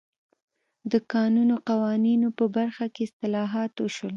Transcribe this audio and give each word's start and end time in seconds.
د 0.91 0.93
کانونو 1.13 1.55
قوانینو 1.69 2.27
په 2.37 2.45
برخه 2.55 2.85
کې 2.93 3.01
اصلاحات 3.09 3.73
وشول. 3.77 4.09